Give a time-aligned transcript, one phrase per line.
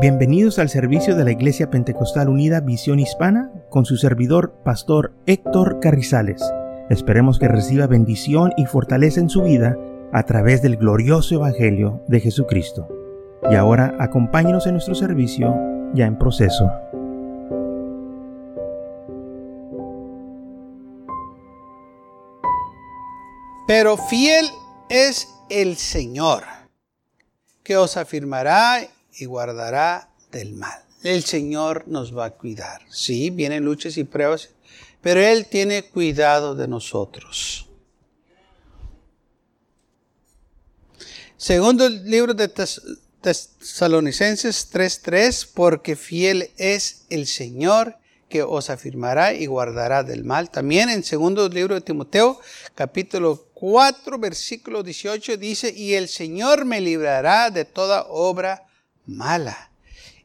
[0.00, 5.80] Bienvenidos al servicio de la Iglesia Pentecostal Unida Visión Hispana con su servidor, Pastor Héctor
[5.80, 6.40] Carrizales.
[6.88, 9.76] Esperemos que reciba bendición y fortaleza en su vida
[10.12, 12.86] a través del glorioso Evangelio de Jesucristo.
[13.50, 15.52] Y ahora acompáñenos en nuestro servicio
[15.94, 16.70] ya en proceso.
[23.66, 24.46] Pero fiel
[24.90, 26.44] es el Señor,
[27.64, 28.78] que os afirmará
[29.18, 30.82] y guardará del mal.
[31.02, 32.82] El Señor nos va a cuidar.
[32.88, 34.50] Sí, vienen luchas y pruebas,
[35.00, 37.66] pero Él tiene cuidado de nosotros.
[41.36, 47.96] Segundo libro de Tesalonicenses 3:3, porque fiel es el Señor
[48.28, 50.50] que os afirmará y guardará del mal.
[50.50, 52.40] También en segundo libro de Timoteo,
[52.74, 58.67] capítulo 4, versículo 18, dice, y el Señor me librará de toda obra
[59.08, 59.70] mala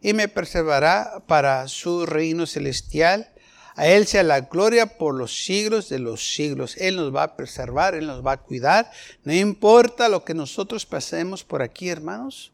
[0.01, 3.29] y me preservará para su reino celestial.
[3.75, 6.75] A Él sea la gloria por los siglos de los siglos.
[6.77, 8.91] Él nos va a preservar, Él nos va a cuidar.
[9.23, 12.51] No importa lo que nosotros pasemos por aquí, hermanos,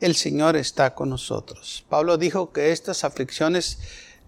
[0.00, 1.84] el Señor está con nosotros.
[1.88, 3.78] Pablo dijo que estas aflicciones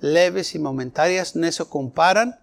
[0.00, 2.38] leves y momentarias no se comparan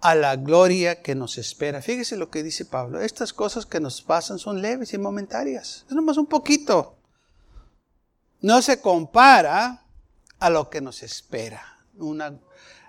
[0.00, 1.80] a la gloria que nos espera.
[1.80, 3.00] Fíjese lo que dice Pablo.
[3.00, 5.84] Estas cosas que nos pasan son leves y momentarias.
[5.88, 6.99] Es nomás un poquito
[8.40, 9.84] no se compara
[10.38, 11.62] a lo que nos espera.
[11.98, 12.38] Una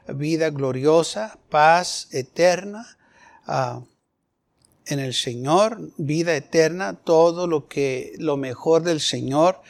[0.07, 2.97] vida gloriosa, paz eterna
[3.45, 3.81] ah,
[4.85, 9.61] en el Señor, vida eterna, todo lo que lo mejor del Señor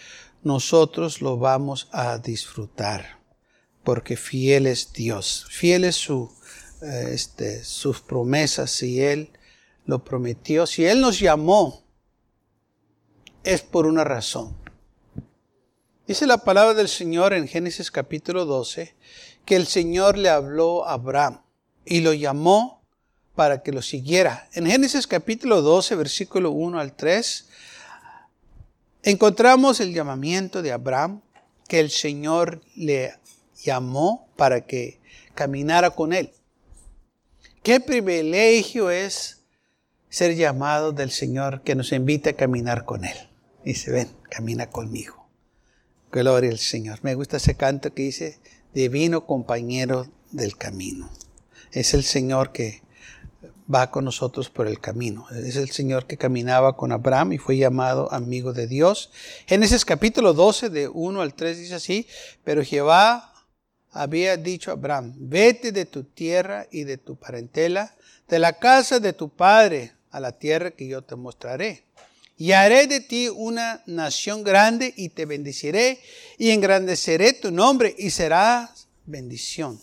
[0.43, 3.19] nosotros lo vamos a disfrutar,
[3.83, 6.31] porque fiel es Dios, fiel es su,
[6.81, 9.31] eh, este, sus promesas, si Él
[9.85, 11.83] lo prometió, si Él nos llamó,
[13.43, 14.60] es por una razón.
[16.11, 18.93] Dice la palabra del Señor en Génesis capítulo 12
[19.45, 21.39] que el Señor le habló a Abraham
[21.85, 22.83] y lo llamó
[23.33, 24.49] para que lo siguiera.
[24.51, 27.47] En Génesis capítulo 12, versículo 1 al 3,
[29.03, 31.21] encontramos el llamamiento de Abraham
[31.69, 33.13] que el Señor le
[33.63, 34.99] llamó para que
[35.33, 36.33] caminara con él.
[37.63, 39.43] Qué privilegio es
[40.09, 43.15] ser llamado del Señor que nos invita a caminar con él.
[43.63, 45.20] Dice, ven, camina conmigo.
[46.11, 46.99] Gloria al Señor.
[47.03, 48.37] Me gusta ese canto que dice,
[48.73, 51.09] divino compañero del camino.
[51.71, 52.81] Es el Señor que
[53.73, 55.25] va con nosotros por el camino.
[55.29, 59.09] Es el Señor que caminaba con Abraham y fue llamado amigo de Dios.
[59.45, 62.07] Génesis capítulo 12 de 1 al 3 dice así,
[62.43, 63.33] pero Jehová
[63.91, 67.95] había dicho a Abraham, vete de tu tierra y de tu parentela,
[68.27, 71.85] de la casa de tu padre, a la tierra que yo te mostraré
[72.37, 75.99] y haré de ti una nación grande y te bendeciré
[76.37, 79.79] y engrandeceré tu nombre y serás bendición.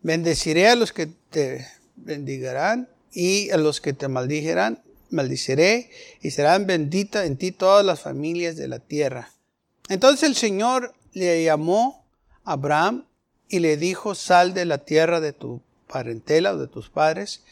[0.00, 5.90] Bendeciré a los que te bendigarán y a los que te maldijerán, maldiciré
[6.20, 9.30] y serán benditas en ti todas las familias de la tierra.
[9.88, 12.04] Entonces el Señor le llamó
[12.44, 13.06] a Abraham
[13.48, 17.42] y le dijo, sal de la tierra de tu parentela o de tus padres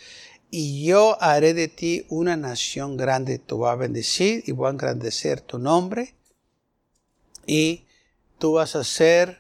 [0.51, 3.39] y yo haré de ti una nación grande.
[3.39, 6.15] Te voy a bendecir y voy a engrandecer tu nombre.
[7.47, 7.85] Y
[8.39, 9.39] tú vas a ser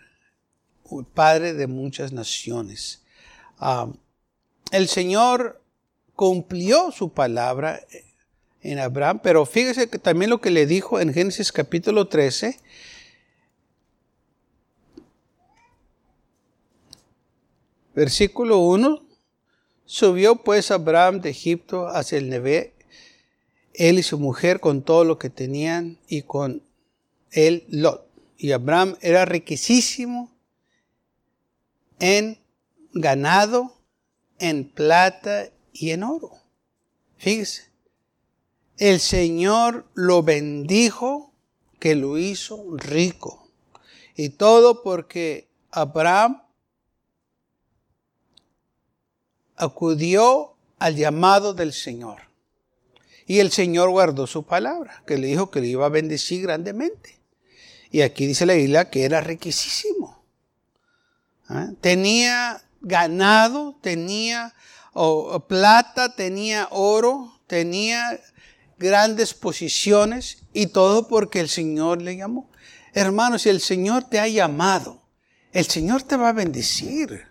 [0.85, 3.03] un padre de muchas naciones.
[3.59, 3.89] Ah,
[4.71, 5.61] el Señor
[6.15, 7.81] cumplió su palabra
[8.63, 12.61] en Abraham, pero fíjese que también lo que le dijo en Génesis capítulo 13,
[17.95, 19.10] versículo 1,
[19.93, 22.75] Subió pues Abraham de Egipto hacia el Neve,
[23.75, 26.63] él y su mujer con todo lo que tenían y con
[27.33, 28.07] él Lot.
[28.39, 30.31] Y Abraham era riquísimo
[31.99, 32.39] en
[32.93, 33.81] ganado,
[34.39, 36.35] en plata y en oro.
[37.17, 37.65] Fíjese,
[38.79, 41.33] el Señor lo bendijo
[41.81, 43.51] que lo hizo rico.
[44.15, 46.43] Y todo porque Abraham
[49.61, 52.23] acudió al llamado del Señor.
[53.27, 57.21] Y el Señor guardó su palabra, que le dijo que le iba a bendecir grandemente.
[57.93, 60.25] Y aquí dice la Biblia que era riquísimo.
[61.49, 61.71] ¿Ah?
[61.81, 64.55] Tenía ganado, tenía
[65.47, 68.21] plata, tenía oro, tenía
[68.79, 72.51] grandes posiciones y todo porque el Señor le llamó.
[72.95, 75.03] Hermanos, si el Señor te ha llamado,
[75.53, 77.30] el Señor te va a bendecir.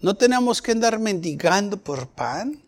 [0.00, 2.62] No tenemos que andar mendigando por pan.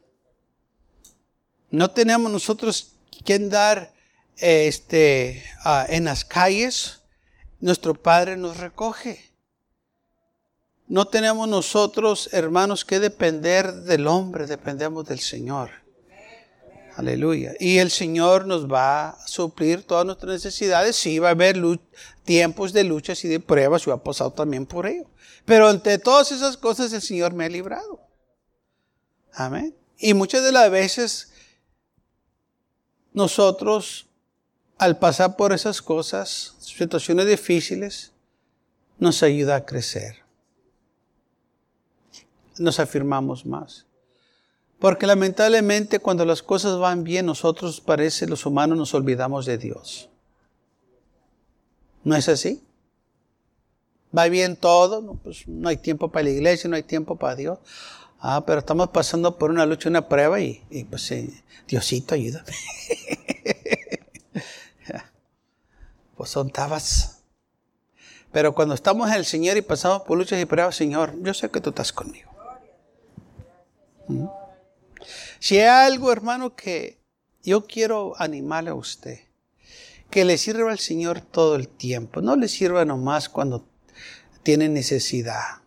[1.71, 2.93] No tenemos nosotros
[3.25, 3.93] que andar
[4.37, 7.00] este, ah, en las calles,
[7.61, 9.31] nuestro Padre nos recoge.
[10.88, 15.71] No tenemos nosotros, hermanos, que depender del hombre, dependemos del Señor.
[16.97, 17.55] Aleluya.
[17.61, 20.97] Y el Señor nos va a suplir todas nuestras necesidades.
[20.97, 21.56] Sí, va a haber
[22.25, 23.85] tiempos de luchas y de pruebas.
[23.85, 25.06] Yo he pasado también por ello.
[25.50, 28.00] Pero ante todas esas cosas el Señor me ha librado.
[29.32, 29.75] Amén.
[29.99, 31.32] Y muchas de las veces
[33.12, 34.06] nosotros,
[34.79, 38.12] al pasar por esas cosas, situaciones difíciles,
[39.00, 40.20] nos ayuda a crecer
[42.61, 43.87] nos afirmamos más.
[44.79, 50.08] Porque lamentablemente cuando las cosas van bien, nosotros parece los humanos nos olvidamos de Dios.
[52.05, 52.62] ¿No es así?
[54.17, 57.37] Va bien todo, no, pues no hay tiempo para la iglesia, no hay tiempo para
[57.37, 57.59] Dios.
[58.19, 61.12] Ah, pero estamos pasando por una lucha, una prueba y, pues
[61.67, 62.53] Diosito ayúdame.
[66.17, 67.23] pues son tabas.
[68.33, 71.51] Pero cuando estamos en el Señor y pasamos por luchas y pruebas, Señor, yo sé
[71.51, 72.31] que tú estás conmigo.
[75.39, 77.01] Si hay algo, hermano, que
[77.43, 79.21] yo quiero animarle a usted,
[80.11, 83.69] que le sirva al Señor todo el tiempo, no le sirva nomás cuando
[84.42, 85.60] tiene necesidad.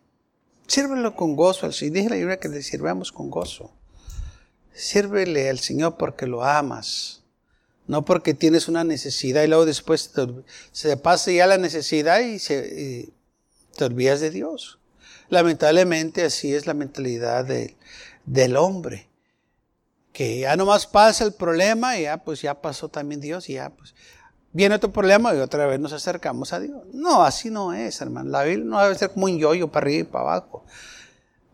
[0.67, 1.93] Sírvelo con gozo al Señor.
[1.93, 3.71] Dije la Biblia que le sirvamos con gozo.
[4.73, 7.21] Sírvele al Señor porque lo amas.
[7.85, 10.11] No porque tienes una necesidad y luego después
[10.71, 13.11] se pasa ya la necesidad y, se,
[13.75, 14.79] te olvidas de Dios.
[15.29, 17.75] Lamentablemente así es la mentalidad de,
[18.25, 19.09] del hombre.
[20.13, 23.69] Que ya nomás pasa el problema y ya pues ya pasó también Dios y ya
[23.71, 23.95] pues
[24.53, 26.83] viene otro problema y otra vez nos acercamos a Dios.
[26.93, 28.29] No, así no es, hermano.
[28.29, 30.65] La vida no debe ser como un yoyo para arriba y para abajo.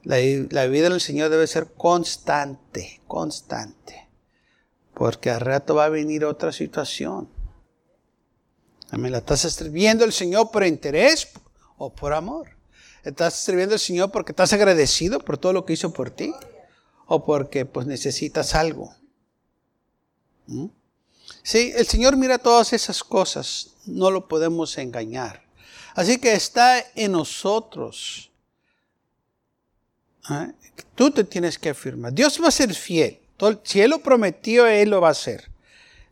[0.03, 0.17] La,
[0.67, 4.07] vida del Señor debe ser constante, constante.
[4.93, 7.29] Porque al rato va a venir otra situación.
[8.91, 9.11] Amén.
[9.11, 11.29] ¿La estás sirviendo al Señor por interés
[11.77, 12.49] o por amor?
[13.03, 16.33] ¿Estás sirviendo al Señor porque estás agradecido por todo lo que hizo por ti?
[17.09, 18.93] o porque pues necesitas algo.
[20.45, 20.67] ¿Mm?
[21.43, 25.43] Sí, el Señor mira todas esas cosas, no lo podemos engañar.
[25.95, 28.31] Así que está en nosotros.
[30.29, 30.51] ¿eh?
[30.95, 32.13] Tú te tienes que afirmar.
[32.13, 33.19] Dios va a ser fiel.
[33.63, 35.49] Si Él lo prometió, Él lo va a hacer.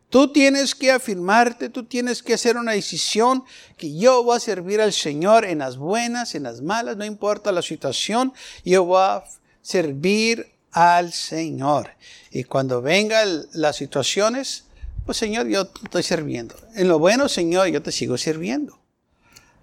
[0.10, 3.44] Tú tienes que afirmarte, tú tienes que hacer una decisión
[3.76, 7.52] que yo voy a servir al Señor en las buenas, en las malas, no importa
[7.52, 8.34] la situación,
[8.64, 9.26] yo voy a
[9.62, 11.92] servir al Señor.
[12.32, 14.67] Y cuando vengan las situaciones,
[15.08, 16.54] pues Señor, yo te estoy sirviendo.
[16.76, 18.78] En lo bueno, Señor, yo te sigo sirviendo.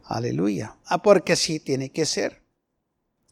[0.06, 0.76] Aleluya.
[0.87, 2.41] Ah, porque así tiene que ser.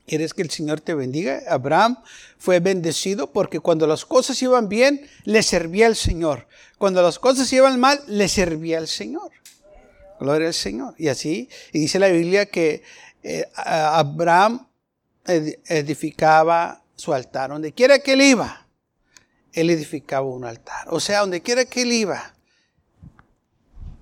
[0.06, 1.40] ¿Quieres que el Señor te bendiga?
[1.48, 1.96] Abraham
[2.36, 6.48] fue bendecido porque cuando las cosas iban bien, le servía al Señor.
[6.76, 9.30] Cuando las cosas iban mal, le servía al Señor.
[10.20, 10.94] Gloria al Señor.
[10.98, 12.82] Y así, y dice la Biblia que
[13.22, 14.68] eh, Abraham
[15.24, 17.48] edificaba su altar.
[17.48, 18.66] Donde quiera que él iba,
[19.52, 20.88] él edificaba un altar.
[20.90, 22.34] O sea, donde quiera que él iba,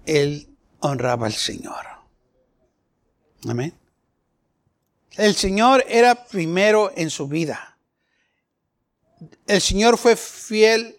[0.06, 0.48] él
[0.80, 1.86] honraba al Señor.
[3.48, 3.74] Amén.
[5.16, 7.76] El Señor era primero en su vida.
[9.46, 10.96] El Señor fue fiel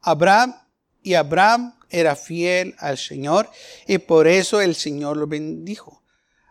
[0.00, 0.54] a Abraham
[1.02, 3.50] y Abraham era fiel al Señor
[3.86, 6.02] y por eso el Señor lo bendijo.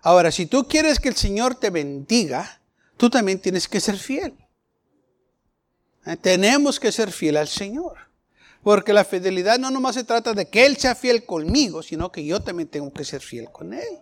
[0.01, 2.61] Ahora, si tú quieres que el Señor te bendiga,
[2.97, 4.33] tú también tienes que ser fiel.
[6.07, 7.97] Eh, tenemos que ser fiel al Señor.
[8.63, 12.25] Porque la fidelidad no nomás se trata de que Él sea fiel conmigo, sino que
[12.25, 13.99] yo también tengo que ser fiel con Él.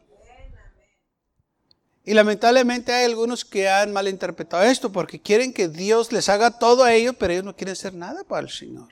[2.05, 6.83] Y lamentablemente hay algunos que han malinterpretado esto porque quieren que Dios les haga todo
[6.83, 8.89] a ellos, pero ellos no quieren hacer nada para el Señor.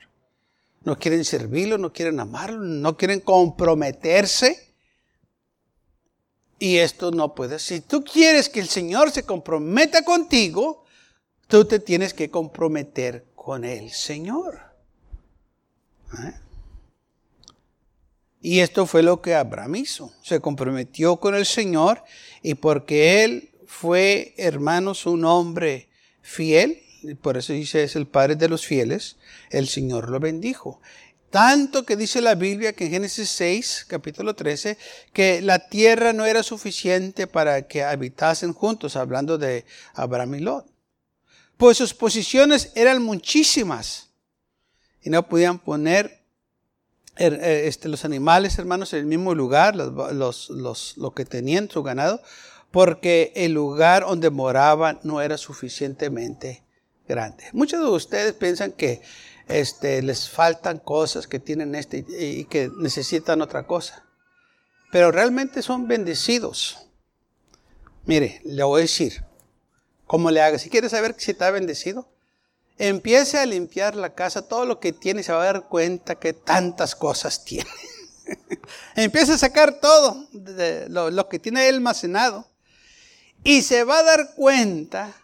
[0.82, 4.74] No quieren servirlo, no quieren amarlo, no quieren comprometerse.
[6.58, 7.58] Y esto no puede.
[7.60, 10.83] Si tú quieres que el Señor se comprometa contigo,
[11.48, 14.60] Tú te tienes que comprometer con el Señor.
[16.12, 16.34] ¿Eh?
[18.40, 20.12] Y esto fue lo que Abraham hizo.
[20.22, 22.02] Se comprometió con el Señor
[22.42, 25.88] y porque él fue, hermanos, un hombre
[26.20, 26.82] fiel,
[27.22, 29.16] por eso dice es el padre de los fieles,
[29.50, 30.80] el Señor lo bendijo.
[31.30, 34.78] Tanto que dice la Biblia que en Génesis 6, capítulo 13,
[35.12, 40.73] que la tierra no era suficiente para que habitasen juntos, hablando de Abraham y Lot
[41.56, 44.10] pues sus posiciones eran muchísimas
[45.02, 46.24] y no podían poner
[47.16, 50.50] er, eh, este, los animales, hermanos, en el mismo lugar, los,
[50.96, 52.20] lo que tenían su ganado,
[52.70, 56.64] porque el lugar donde moraban no era suficientemente
[57.06, 57.44] grande.
[57.52, 59.02] Muchos de ustedes piensan que
[59.46, 64.04] este, les faltan cosas, que tienen este y que necesitan otra cosa.
[64.90, 66.88] Pero realmente son bendecidos.
[68.06, 69.24] Mire, le voy a decir,
[70.06, 70.58] ¿cómo le haga?
[70.58, 72.08] Si quiere saber si está bendecido,
[72.78, 76.32] empiece a limpiar la casa, todo lo que tiene, se va a dar cuenta que
[76.32, 77.70] tantas cosas tiene.
[78.96, 82.46] empiece a sacar todo de lo, que tiene almacenado
[83.42, 85.14] y se va a dar cuenta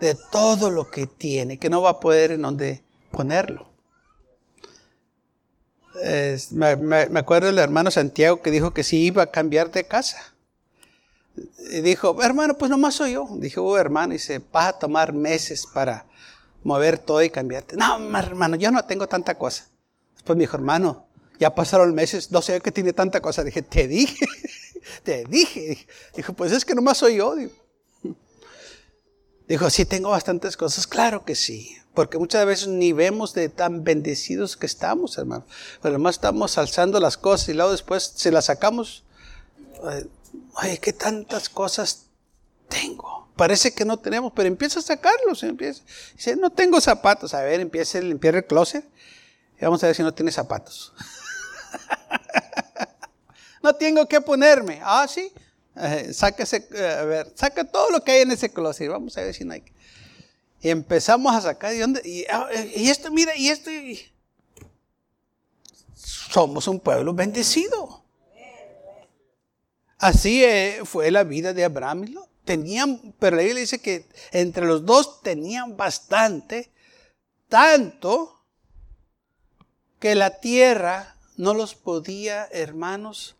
[0.00, 3.68] de todo lo que tiene, que no va a poder en dónde ponerlo.
[6.50, 10.31] me, acuerdo del hermano Santiago que dijo que sí iba a cambiar de casa.
[11.82, 13.26] Dijo, hermano, pues nomás soy yo.
[13.38, 16.06] Dije, oh, hermano, y se va a tomar meses para
[16.62, 17.76] mover todo y cambiarte.
[17.76, 19.66] No, hermano, yo no tengo tanta cosa.
[20.14, 21.06] Después me dijo, hermano,
[21.38, 23.42] ya pasaron meses, no sé qué tiene tanta cosa.
[23.42, 24.26] Dije, te dije,
[25.02, 25.86] te dije.
[26.14, 27.34] Dijo, pues es que nomás soy yo.
[29.48, 30.86] Dijo, sí, tengo bastantes cosas.
[30.86, 31.76] Claro que sí.
[31.94, 35.44] Porque muchas veces ni vemos de tan bendecidos que estamos, hermano.
[35.82, 39.04] Pero además estamos alzando las cosas y luego después se las sacamos.
[40.56, 42.06] Ay, qué tantas cosas
[42.68, 43.28] tengo.
[43.36, 45.42] Parece que no tenemos, pero empieza a sacarlos.
[45.42, 45.82] Empieza.
[46.14, 47.34] Dice, no tengo zapatos.
[47.34, 48.84] A ver, empieza a limpiar el closet.
[49.60, 50.92] Y vamos a ver si no tiene zapatos.
[53.62, 54.80] no tengo que ponerme.
[54.82, 55.32] Ah, sí.
[55.76, 58.88] Eh, eh, a ver, saca todo lo que hay en ese closet.
[58.88, 59.64] Vamos a ver si no hay.
[60.60, 61.74] Y empezamos a sacar.
[61.74, 62.26] ¿Y, dónde?
[62.30, 63.70] Ah, eh, y, esto, mira, y esto.
[65.94, 68.01] Somos un pueblo bendecido.
[70.02, 70.44] Así
[70.84, 75.22] fue la vida de Abraham y Tenían, pero la Biblia dice que entre los dos
[75.22, 76.72] tenían bastante,
[77.48, 78.42] tanto
[80.00, 83.36] que la tierra no los podía, hermanos,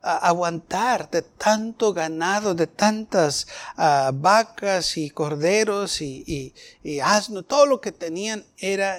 [0.00, 7.80] aguantar de tanto ganado, de tantas ah, vacas y corderos y, y, asnos, todo lo
[7.80, 8.98] que tenían era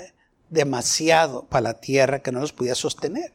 [0.49, 3.33] demasiado para la tierra que no los podía sostener.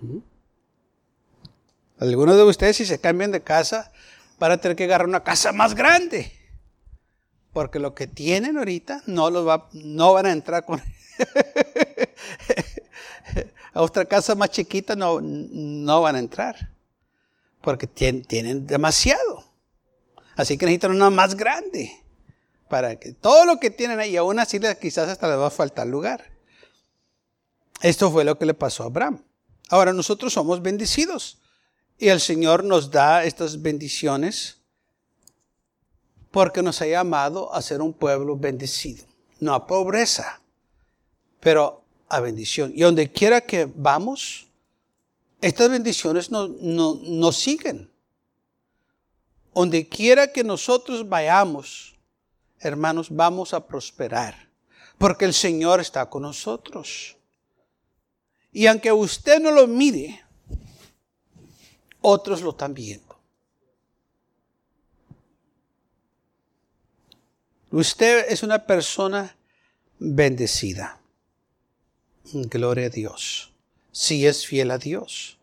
[0.00, 0.18] ¿Mm?
[1.98, 3.92] Algunos de ustedes si se cambian de casa
[4.38, 6.32] van a tener que agarrar una casa más grande.
[7.52, 10.80] Porque lo que tienen ahorita no, los va, no van a entrar con...
[13.72, 16.70] a otra casa más chiquita no, no van a entrar.
[17.62, 19.44] Porque tienen, tienen demasiado.
[20.36, 21.90] Así que necesitan una más grande.
[22.68, 25.86] Para que todo lo que tienen ahí, aún así quizás hasta les va a faltar
[25.86, 26.30] lugar.
[27.80, 29.22] Esto fue lo que le pasó a Abraham.
[29.70, 31.38] Ahora nosotros somos bendecidos.
[31.98, 34.58] Y el Señor nos da estas bendiciones
[36.30, 39.06] porque nos ha llamado a ser un pueblo bendecido.
[39.40, 40.40] No a pobreza,
[41.40, 42.72] pero a bendición.
[42.74, 44.46] Y donde quiera que vamos,
[45.40, 47.90] estas bendiciones nos no, siguen.
[49.54, 51.96] Donde quiera que nosotros vayamos,
[52.58, 54.50] hermanos, vamos a prosperar.
[54.98, 57.16] Porque el Señor está con nosotros.
[58.52, 60.25] Y aunque usted no lo mire,
[62.00, 63.16] otros lo están viendo.
[67.70, 69.36] Usted es una persona
[69.98, 71.00] bendecida.
[72.32, 73.52] Gloria a Dios.
[73.92, 75.38] Si es fiel a Dios.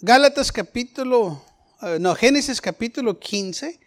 [0.00, 1.42] Gálatas capítulo,
[1.80, 3.80] eh, no, Génesis capítulo 15,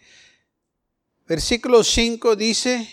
[1.27, 2.89] versículo 5 dice,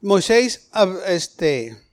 [0.00, 0.68] Moisés,
[1.06, 1.83] este,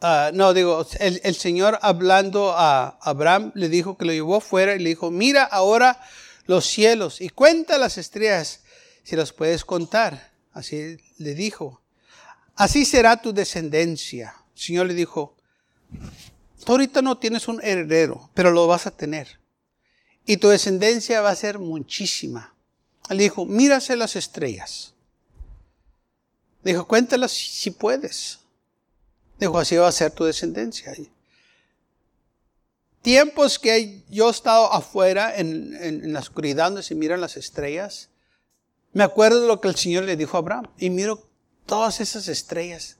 [0.00, 4.74] ah, no, digo, el, el, Señor hablando a Abraham le dijo que lo llevó fuera
[4.74, 6.00] y le dijo, mira ahora
[6.46, 8.60] los cielos y cuenta las estrellas
[9.04, 10.32] si las puedes contar.
[10.52, 11.80] Así le dijo.
[12.56, 14.34] Así será tu descendencia.
[14.54, 15.36] El Señor le dijo,
[16.64, 19.38] tú ahorita no tienes un heredero, pero lo vas a tener.
[20.26, 22.54] Y tu descendencia va a ser muchísima.
[23.08, 24.92] Él dijo, mírase las estrellas.
[26.62, 28.40] Dijo, cuéntalas si puedes.
[29.38, 30.92] Dijo, así va a ser tu descendencia.
[33.02, 38.10] Tiempos que yo he estado afuera en, en la oscuridad donde se miran las estrellas,
[38.92, 40.66] me acuerdo de lo que el Señor le dijo a Abraham.
[40.78, 41.28] Y miro
[41.66, 42.96] todas esas estrellas.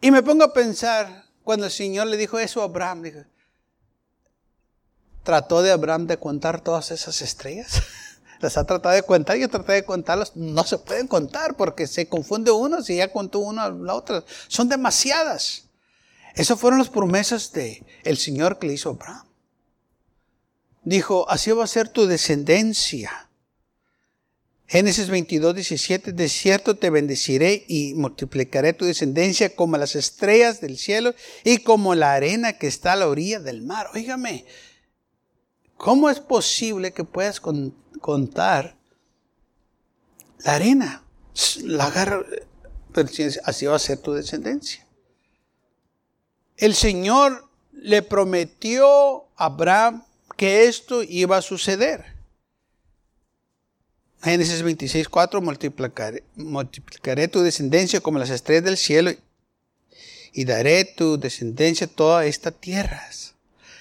[0.00, 3.26] Y me pongo a pensar, cuando el Señor le dijo eso a Abraham,
[5.24, 7.82] ¿trató de Abraham de contar todas esas estrellas?
[8.40, 12.08] Las ha tratado de contar, yo traté de contarlas, no se pueden contar porque se
[12.08, 14.24] confunde uno si ya contó una la otra.
[14.48, 15.64] Son demasiadas.
[16.34, 17.84] Esas fueron las promesas de
[18.16, 19.26] Señor que le hizo a Abraham.
[20.82, 23.28] Dijo, así va a ser tu descendencia.
[24.66, 30.78] Génesis 22, 17, de cierto te bendeciré y multiplicaré tu descendencia como las estrellas del
[30.78, 33.88] cielo y como la arena que está a la orilla del mar.
[33.94, 34.46] Óigame,
[35.76, 37.40] ¿cómo es posible que puedas
[38.00, 38.76] contar
[40.44, 41.04] la arena,
[41.64, 42.24] la agarra,
[43.44, 44.86] así va a ser tu descendencia.
[46.56, 50.04] El Señor le prometió a Abraham
[50.36, 52.04] que esto iba a suceder.
[54.22, 59.10] Génesis 26, 4, multiplicaré, multiplicaré tu descendencia como las estrellas del cielo
[60.32, 63.02] y daré tu descendencia toda esta tierra.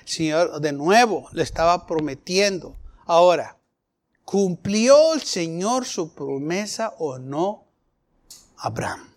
[0.05, 2.75] Señor de nuevo le estaba prometiendo.
[3.05, 3.58] Ahora,
[4.29, 7.65] ¿cumplió el Señor su promesa o no
[8.57, 9.11] Abraham?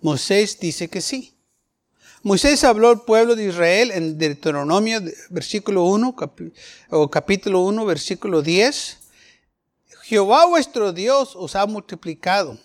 [0.00, 1.34] Moisés dice que sí.
[2.22, 6.14] Moisés habló al pueblo de Israel en Deuteronomio versículo 1
[6.90, 8.98] o capítulo 1 versículo 10.
[10.04, 12.56] Jehová vuestro Dios os ha multiplicado.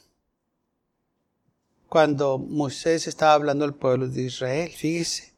[1.87, 5.33] Cuando Moisés estaba hablando al pueblo de Israel, fíjese,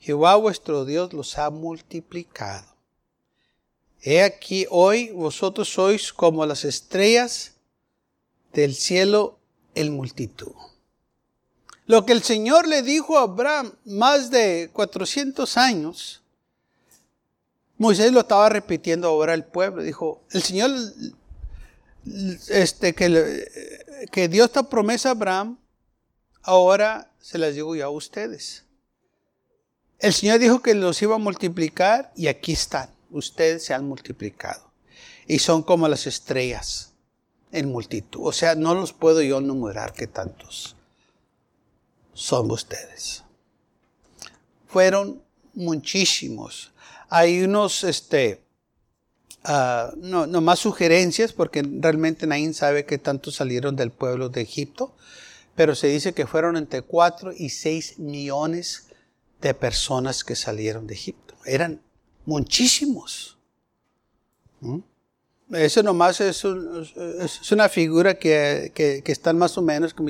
[0.00, 2.71] Jehová vuestro Dios los ha multiplicado.
[4.02, 7.52] He aquí hoy vosotros sois como las estrellas
[8.52, 9.38] del cielo
[9.76, 10.52] en multitud.
[11.86, 16.22] Lo que el Señor le dijo a Abraham más de 400 años,
[17.78, 19.82] Moisés lo estaba repitiendo ahora al pueblo.
[19.82, 20.70] Dijo, el Señor,
[22.48, 25.58] este, que, que dio esta promesa a Abraham,
[26.42, 28.64] ahora se las digo ya a ustedes.
[30.00, 32.88] El Señor dijo que los iba a multiplicar y aquí están.
[33.12, 34.72] Ustedes se han multiplicado.
[35.26, 36.92] Y son como las estrellas
[37.52, 38.20] en multitud.
[38.24, 40.76] O sea, no los puedo yo numerar que tantos
[42.14, 43.22] son ustedes.
[44.66, 45.22] Fueron
[45.54, 46.72] muchísimos.
[47.08, 48.42] Hay unos, este,
[49.44, 54.40] uh, no, no, más sugerencias, porque realmente nadie sabe que tantos salieron del pueblo de
[54.40, 54.94] Egipto,
[55.54, 58.88] pero se dice que fueron entre 4 y 6 millones
[59.42, 61.34] de personas que salieron de Egipto.
[61.44, 61.82] Eran
[62.24, 63.38] muchísimos.
[64.60, 64.78] ¿Mm?
[65.52, 70.08] Eso nomás es, una figura que, que, están más o menos como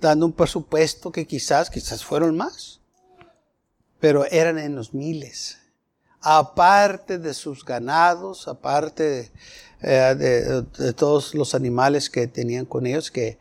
[0.00, 2.80] dando un presupuesto que quizás, quizás fueron más.
[4.00, 5.58] Pero eran en los miles.
[6.20, 9.30] Aparte de sus ganados, aparte
[9.82, 13.38] de, eh, todos los animales que tenían con ellos, que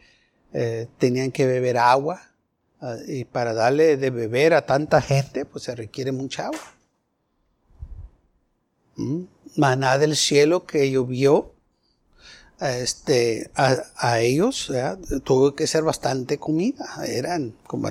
[0.53, 2.21] eh, tenían que beber agua.
[2.81, 6.74] Uh, y para darle de beber a tanta gente, pues se requiere mucha agua.
[9.55, 11.55] Maná del cielo que llovió
[12.59, 14.71] este, a, ellos,
[15.23, 16.85] tuvo que ser bastante comida.
[17.05, 17.89] Eran, como,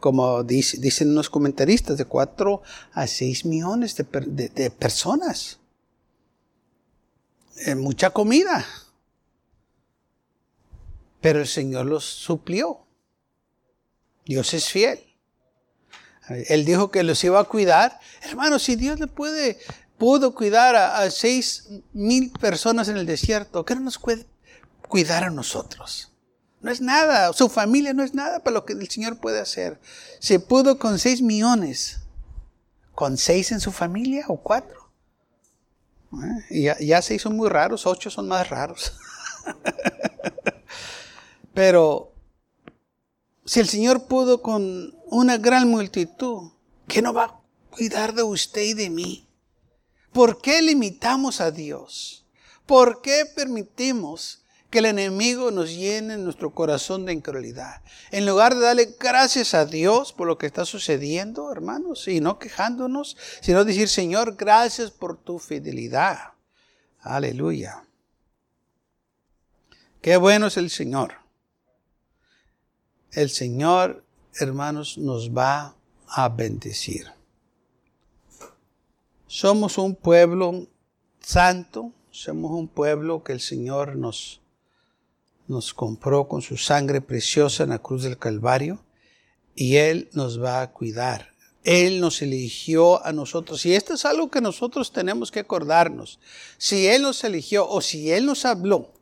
[0.00, 5.60] como dicen los comentaristas, de 4 a 6 millones de, personas.
[7.66, 8.64] Eh, mucha comida.
[11.20, 12.80] Pero el Señor los suplió.
[14.24, 15.00] Dios es fiel.
[16.28, 17.98] Él dijo que los iba a cuidar.
[18.22, 19.58] Hermano, si Dios le puede
[19.98, 24.26] pudo cuidar a, seis mil personas en el desierto, ¿qué no nos puede
[24.88, 26.12] cuidar a nosotros?
[26.60, 29.80] No es nada, su familia no es nada para lo que el Señor puede hacer.
[30.18, 32.00] Se pudo con seis millones,
[32.94, 34.90] con seis en su familia o cuatro.
[36.50, 36.62] ¿Eh?
[36.62, 38.94] Ya, ya seis son muy raros, ocho son más raros.
[41.54, 42.12] Pero
[43.44, 46.52] si el Señor pudo con una gran multitud,
[46.86, 49.27] ¿qué no va a cuidar de usted y de mí?
[50.18, 52.26] ¿Por qué limitamos a Dios?
[52.66, 57.82] ¿Por qué permitimos que el enemigo nos llene nuestro corazón de incredulidad?
[58.10, 62.40] En lugar de darle gracias a Dios por lo que está sucediendo, hermanos, y no
[62.40, 66.32] quejándonos, sino decir, Señor, gracias por tu fidelidad.
[66.98, 67.84] Aleluya.
[70.02, 71.14] Qué bueno es el Señor.
[73.12, 74.04] El Señor,
[74.34, 75.76] hermanos, nos va
[76.08, 77.17] a bendecir.
[79.30, 80.68] Somos un pueblo
[81.20, 84.40] santo, somos un pueblo que el Señor nos,
[85.48, 88.82] nos compró con su sangre preciosa en la cruz del Calvario
[89.54, 91.34] y Él nos va a cuidar.
[91.62, 93.66] Él nos eligió a nosotros.
[93.66, 96.18] Y esto es algo que nosotros tenemos que acordarnos.
[96.56, 98.94] Si Él nos eligió o si Él nos habló,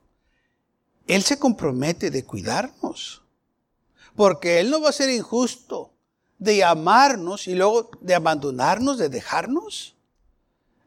[1.07, 3.23] Él se compromete de cuidarnos.
[4.17, 5.93] Porque Él no va a ser injusto
[6.39, 9.96] de amarnos y luego de abandonarnos, de dejarnos.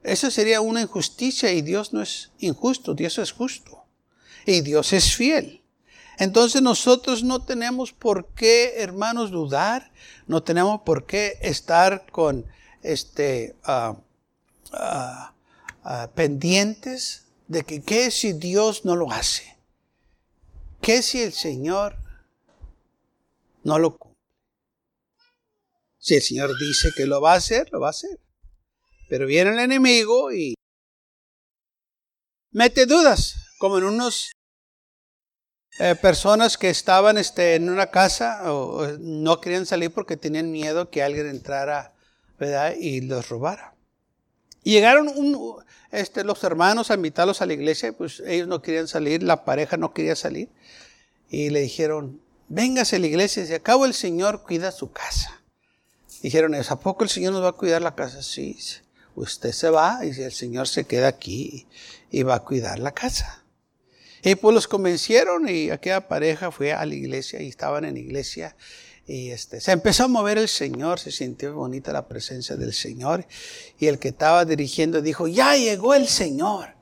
[0.04, 3.84] Eso sería una injusticia y Dios no es injusto, Dios es justo.
[4.46, 5.62] Y Dios es fiel.
[6.18, 9.92] Entonces nosotros no tenemos por qué, hermanos, dudar,
[10.28, 12.46] no tenemos por qué estar con
[12.82, 13.96] este uh,
[16.14, 19.58] pendientes de que qué si Dios no lo hace,
[20.82, 21.98] qué si el Señor
[23.64, 24.20] no lo cumple.
[25.98, 28.20] Si el Señor dice que lo va a hacer, lo va a hacer.
[29.10, 30.54] Pero viene el enemigo y
[32.52, 33.36] mete dudas.
[33.58, 34.32] como en unos
[35.80, 40.89] eh, personas que estaban este, en una casa o, no querían salir porque tenían miedo
[40.89, 41.93] que alguien entrara
[42.38, 42.76] ¿verdad?
[42.80, 43.74] y los robara.
[44.63, 45.12] Llegaron
[45.91, 49.78] este, los hermanos a invitarlos a la iglesia, pues ellos no querían salir, la pareja
[49.78, 50.50] no quería salir.
[51.30, 55.41] Y le dijeron, véngase a la iglesia, si acabo el Señor cuida su casa.
[56.22, 58.22] Dijeron, ¿a poco el Señor nos va a cuidar la casa?
[58.22, 58.58] Sí,
[59.19, 61.67] usted se va y el Señor se queda aquí
[62.10, 63.43] y va a cuidar la casa.
[64.23, 68.55] Y pues los convencieron y aquella pareja fue a la iglesia y estaban en iglesia
[69.10, 73.25] y este, se empezó a mover el Señor, se sintió bonita la presencia del Señor
[73.79, 76.75] y el que estaba dirigiendo dijo, ya llegó el Señor.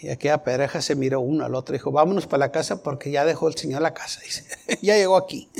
[0.00, 3.10] Y aquella pareja se miró uno al otro y dijo, vámonos para la casa porque
[3.10, 4.20] ya dejó el Señor la casa.
[4.22, 4.44] Dice,
[4.82, 5.50] ya llegó aquí.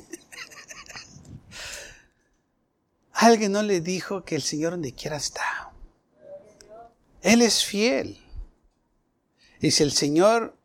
[3.15, 5.73] Alguien no le dijo que el Señor donde quiera está.
[7.23, 8.21] Él es fiel.
[9.61, 10.57] Y si el Señor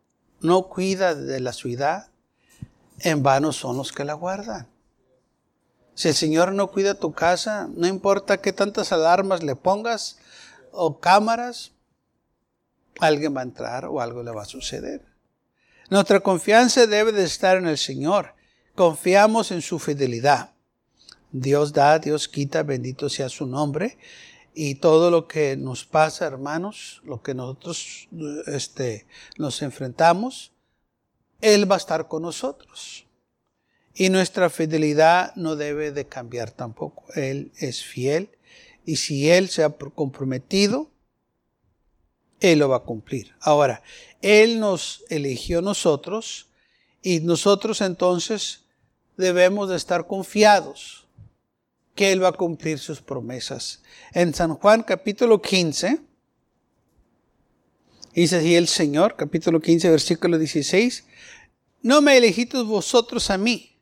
[0.42, 2.10] no cuida de la ciudad,
[3.00, 4.68] en vano son los que la guardan.
[5.94, 10.18] Si el Señor no cuida tu casa, no importa qué tantas alarmas le pongas
[10.72, 11.72] o cámaras,
[13.00, 15.06] alguien va a entrar o algo le va a suceder.
[15.90, 18.34] Nuestra confianza debe de estar en el Señor.
[18.76, 20.54] Confiamos en su fidelidad.
[21.32, 23.98] Dios da, Dios quita, bendito sea su nombre.
[24.54, 28.10] Y todo lo que nos pasa, hermanos, lo que nosotros
[28.48, 29.06] este,
[29.38, 30.52] nos enfrentamos,
[31.40, 33.06] Él va a estar con nosotros.
[33.94, 37.06] Y nuestra fidelidad no debe de cambiar tampoco.
[37.16, 38.30] Él es fiel.
[38.86, 40.90] Y si Él se ha comprometido,
[42.40, 43.36] Él lo va a cumplir.
[43.40, 43.84] Ahora,
[44.22, 46.48] Él nos eligió nosotros
[47.02, 48.66] y nosotros entonces
[49.16, 50.99] debemos de estar confiados
[52.00, 53.82] que Él va a cumplir sus promesas.
[54.14, 56.00] En San Juan capítulo 15,
[58.14, 61.04] dice así el Señor, capítulo 15, versículo 16,
[61.82, 63.82] no me elegisteis vosotros a mí,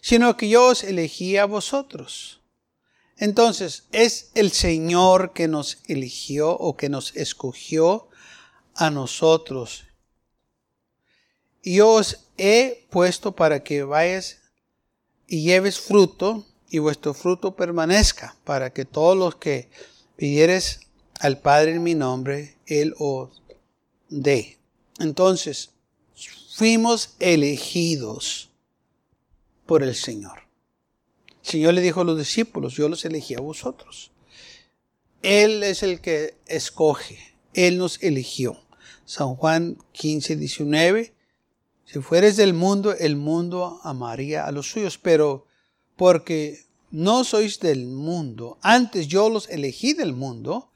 [0.00, 2.40] sino que yo os elegí a vosotros.
[3.18, 8.08] Entonces, es el Señor que nos eligió o que nos escogió
[8.74, 9.84] a nosotros.
[11.62, 14.38] Y yo os he puesto para que vayas
[15.26, 19.68] y lleves fruto y vuestro fruto permanezca, para que todos los que
[20.16, 20.80] pidieres
[21.20, 23.42] al Padre en mi nombre, Él os
[24.08, 24.56] dé.
[24.98, 25.72] Entonces,
[26.54, 28.48] fuimos elegidos
[29.66, 30.48] por el Señor.
[31.42, 34.10] El Señor le dijo a los discípulos, yo los elegí a vosotros.
[35.20, 37.18] Él es el que escoge,
[37.52, 38.58] Él nos eligió.
[39.04, 41.12] San Juan 15, 19.
[41.84, 45.51] Si fueres del mundo, el mundo amaría a los suyos, pero
[46.02, 50.72] porque no sois del mundo, antes yo los elegí del mundo,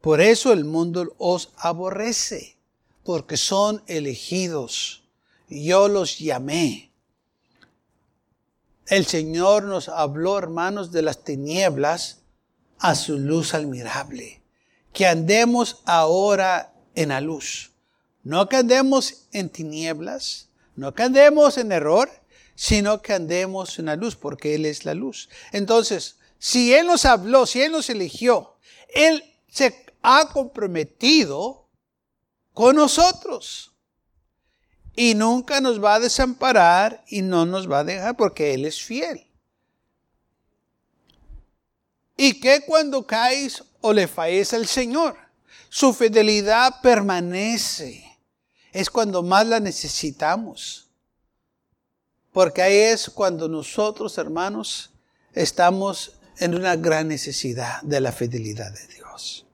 [0.00, 2.56] por eso el mundo os aborrece,
[3.04, 5.04] porque son elegidos.
[5.48, 6.90] Yo los llamé.
[8.88, 12.22] El Señor nos habló, hermanos, de las tinieblas
[12.80, 14.42] a su luz admirable.
[14.92, 17.70] Que andemos ahora en la luz.
[18.24, 22.10] No que andemos en tinieblas, no que andemos en error,
[22.56, 25.28] sino que andemos en la luz, porque Él es la luz.
[25.52, 28.56] Entonces, si Él nos habló, si Él nos eligió,
[28.88, 31.68] Él se ha comprometido
[32.52, 33.72] con nosotros.
[34.96, 38.82] Y nunca nos va a desamparar y no nos va a dejar porque Él es
[38.82, 39.26] fiel.
[42.16, 45.18] Y que cuando caes o le fallece al Señor,
[45.68, 48.02] su fidelidad permanece.
[48.72, 50.85] Es cuando más la necesitamos.
[52.36, 54.90] Porque ahí es cuando nosotros, hermanos,
[55.32, 59.46] estamos en una gran necesidad de la fidelidad de Dios.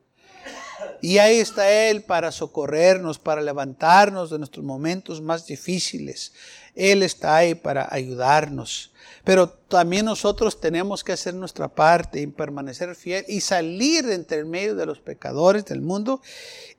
[1.01, 6.33] Y ahí está Él para socorrernos, para levantarnos de nuestros momentos más difíciles.
[6.75, 8.91] Él está ahí para ayudarnos.
[9.23, 14.39] Pero también nosotros tenemos que hacer nuestra parte y permanecer fiel y salir de entre
[14.39, 16.21] el medio de los pecadores del mundo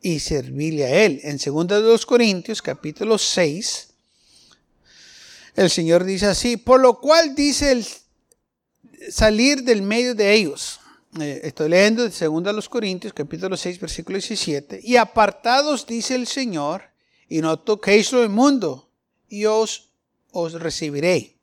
[0.01, 1.21] y servirle a Él.
[1.23, 3.92] En 2 Corintios capítulo 6,
[5.55, 7.85] el Señor dice así, por lo cual dice el
[9.11, 10.79] salir del medio de ellos.
[11.19, 14.79] Eh, estoy leyendo de 2 los Corintios, capítulo 6, versículo 17.
[14.83, 16.83] Y apartados, dice el Señor,
[17.29, 18.89] y no toquéis lo inmundo,
[19.29, 19.89] y os,
[20.31, 21.35] os recibiré.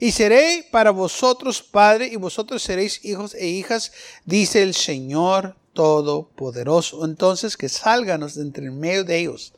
[0.00, 3.92] Y seré para vosotros padre, y vosotros seréis hijos e hijas,
[4.24, 7.04] dice el Señor Todopoderoso.
[7.04, 9.52] Entonces, que sálganos de entre el medio de ellos,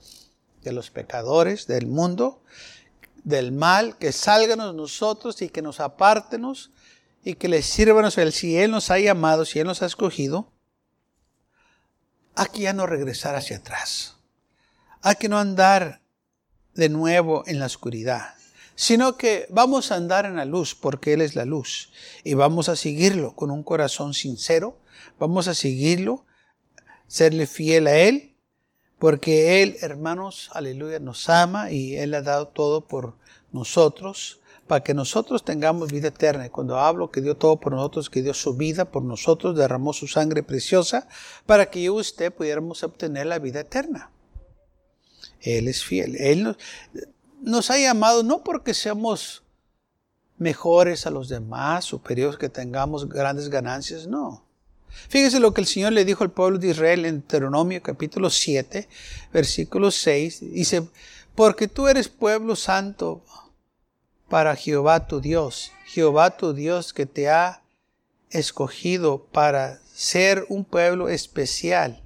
[0.62, 2.42] de los pecadores del mundo,
[3.24, 6.70] del mal, que salganos nosotros y que nos apartenos
[7.24, 10.52] y que le sírvanos el si Él nos ha llamado, si Él nos ha escogido,
[12.34, 14.16] aquí ya no regresar hacia atrás.
[15.00, 16.02] hay que no andar
[16.74, 18.34] de nuevo en la oscuridad,
[18.74, 21.90] sino que vamos a andar en la luz porque Él es la luz
[22.24, 24.78] y vamos a seguirlo con un corazón sincero,
[25.18, 26.26] vamos a seguirlo,
[27.06, 28.33] serle fiel a Él,
[28.98, 33.14] porque Él, hermanos, aleluya, nos ama y Él ha dado todo por
[33.52, 36.46] nosotros para que nosotros tengamos vida eterna.
[36.46, 39.92] Y cuando hablo que dio todo por nosotros, que dio su vida por nosotros, derramó
[39.92, 41.08] su sangre preciosa,
[41.46, 44.10] para que yo y usted pudiéramos obtener la vida eterna.
[45.40, 46.16] Él es fiel.
[46.16, 46.56] Él nos,
[47.42, 49.42] nos ha llamado no porque seamos
[50.38, 54.43] mejores a los demás, superiores, que tengamos grandes ganancias, no.
[55.08, 58.88] Fíjese lo que el Señor le dijo al pueblo de Israel en Deuteronomio capítulo 7,
[59.32, 60.52] versículo 6.
[60.52, 60.88] Dice,
[61.34, 63.22] porque tú eres pueblo santo
[64.28, 67.62] para Jehová tu Dios, Jehová tu Dios que te ha
[68.30, 72.02] escogido para ser un pueblo especial,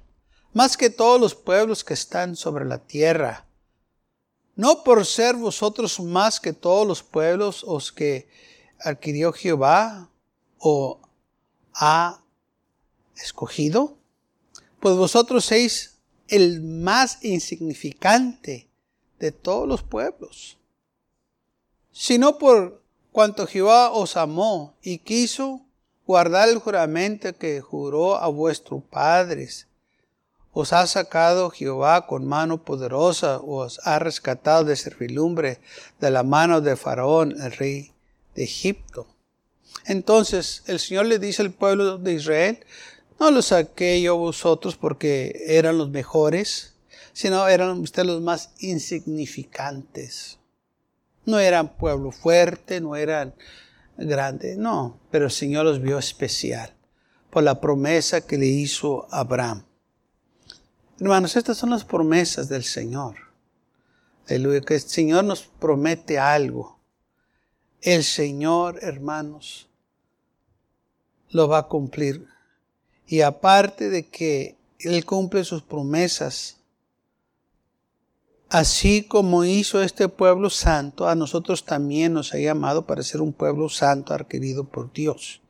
[0.53, 3.45] más que todos los pueblos que están sobre la tierra.
[4.55, 8.27] No por ser vosotros más que todos los pueblos os que
[8.79, 10.09] adquirió Jehová
[10.57, 10.99] o
[11.73, 12.21] ha
[13.21, 13.97] escogido,
[14.79, 18.69] pues vosotros sois el más insignificante
[19.19, 20.59] de todos los pueblos
[21.99, 25.65] sino por cuanto Jehová os amó y quiso
[26.07, 29.67] guardar el juramento que juró a vuestros padres.
[30.53, 35.59] Os ha sacado Jehová con mano poderosa, os ha rescatado de servilumbre
[35.99, 37.91] de la mano de Faraón, el rey
[38.33, 39.05] de Egipto.
[39.83, 42.65] Entonces el Señor le dice al pueblo de Israel,
[43.19, 46.75] no los saqué yo vosotros porque eran los mejores,
[47.13, 50.39] sino eran ustedes los más insignificantes.
[51.25, 53.35] No eran pueblo fuerte, no eran
[53.97, 56.73] grandes, no, pero el Señor los vio especial
[57.29, 59.65] por la promesa que le hizo Abraham.
[60.99, 63.15] Hermanos, estas son las promesas del Señor.
[64.27, 66.79] Aleluya, que el Señor nos promete algo.
[67.81, 69.69] El Señor, hermanos,
[71.29, 72.27] lo va a cumplir.
[73.09, 76.59] Y aparte de que Él cumple sus promesas,
[78.49, 83.31] Así como hizo este pueblo santo, a nosotros también nos ha llamado para ser un
[83.31, 85.41] pueblo santo adquirido por Dios.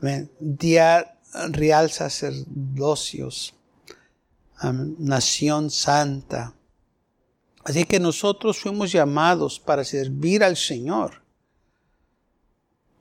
[0.00, 3.54] real sacerdocios,
[4.98, 6.54] nación santa.
[7.64, 11.22] Así que nosotros fuimos llamados para servir al Señor.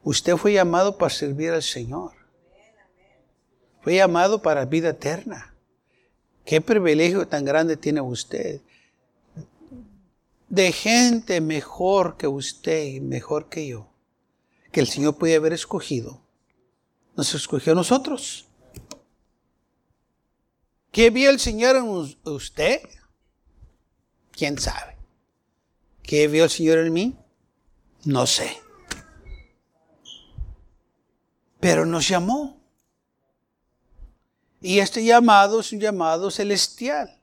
[0.04, 2.21] Usted fue llamado para servir al Señor.
[3.82, 5.56] Fue llamado para vida eterna.
[6.46, 8.62] Qué privilegio tan grande tiene usted
[10.52, 13.88] de gente mejor que usted y mejor que yo,
[14.74, 16.22] que el Señor puede haber escogido,
[17.16, 18.48] nos escogió a nosotros.
[20.92, 22.82] ¿Qué vio el Señor en usted?
[24.32, 24.98] ¿Quién sabe?
[26.04, 27.18] ¿Qué vio el Señor en mí?
[28.04, 28.58] No sé.
[31.62, 32.61] Pero nos llamó.
[34.62, 37.18] Y este llamado es un llamado celestial.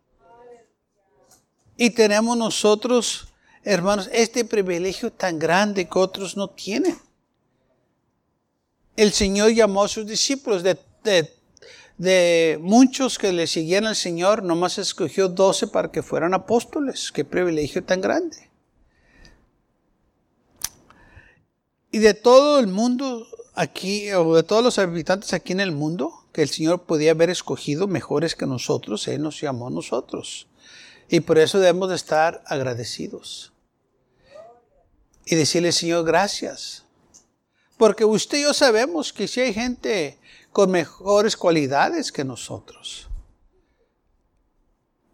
[1.77, 3.29] Y tenemos nosotros,
[3.62, 6.98] hermanos, este privilegio tan grande que otros no tienen.
[8.96, 10.77] El Señor llamó a sus discípulos de,
[11.96, 17.12] de, muchos que le siguieron al Señor, nomás escogió doce para que fueran apóstoles.
[17.12, 18.51] Qué privilegio tan grande.
[21.92, 23.24] Y de todo el mundo
[23.55, 27.31] aquí, o de todos los habitantes aquí en el mundo, que el Señor podía haber
[27.31, 30.46] escogido mejores que nosotros, Él nos llamó a nosotros.
[31.09, 33.51] Y por eso debemos de estar agradecidos.
[35.27, 36.85] Y decirle, Señor, gracias.
[37.77, 40.16] Porque usted y yo sabemos que si hay gente
[40.53, 43.09] con mejores cualidades que nosotros.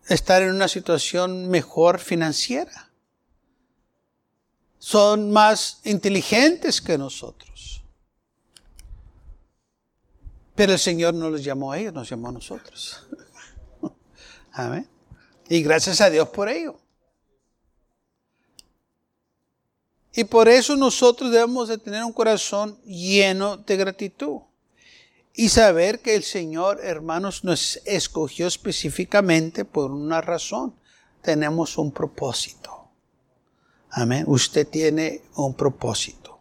[0.06, 2.90] Estar en una situación mejor financiera.
[4.78, 7.82] Son más inteligentes que nosotros.
[10.54, 13.06] Pero el Señor no los llamó a ellos, nos llamó a nosotros.
[14.52, 14.88] Amén.
[15.48, 16.78] Y gracias a Dios por ello.
[20.16, 24.42] Y por eso nosotros debemos de tener un corazón lleno de gratitud.
[25.36, 30.76] Y saber que el Señor, hermanos, nos escogió específicamente por una razón.
[31.20, 32.90] Tenemos un propósito.
[33.90, 34.24] Amén.
[34.28, 36.38] Usted tiene un propósito.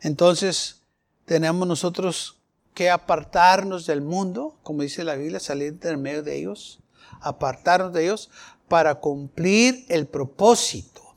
[0.00, 0.81] Entonces,
[1.24, 2.38] tenemos nosotros
[2.74, 6.82] que apartarnos del mundo, como dice la Biblia, salir del medio de ellos
[7.22, 8.30] apartarnos de ellos
[8.68, 11.16] para cumplir el propósito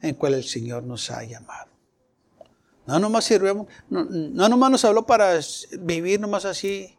[0.00, 1.68] en cual el Señor nos ha llamado.
[2.86, 5.38] No nomás sirvemos, no, no nomás nos habló para
[5.78, 6.96] vivir nomás así,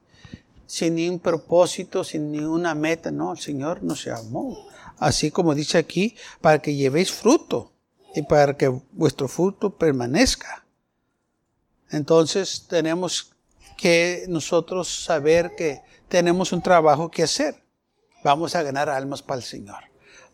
[0.67, 3.11] sin ningún propósito, sin ninguna meta.
[3.11, 4.67] No, el Señor nos llamó.
[4.97, 7.73] Así como dice aquí, para que llevéis fruto
[8.15, 10.60] y para que vuestro fruto permanezca.
[11.91, 13.33] Entonces tenemos
[13.77, 17.63] que nosotros saber que tenemos un trabajo que hacer.
[18.23, 19.83] Vamos a ganar almas para el Señor.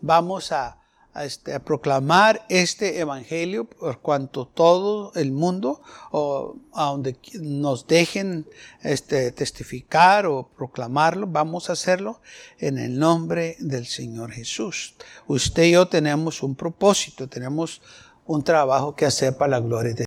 [0.02, 0.82] Vamos a,
[1.24, 8.48] este, proclamar este evangelio por cuanto todo el mundo o donde nos dejen
[8.84, 12.22] este, testificar o proclamarlo, vamos a hacerlo
[12.60, 14.96] en el nombre del Señor Jesús.
[15.26, 17.82] Usted y yo tenemos un propósito, tenemos
[18.26, 20.07] un trabajo que hacer para la gloria de